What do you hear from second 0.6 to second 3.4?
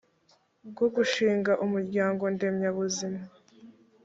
bwo gushinga umuryango ndemyabuzima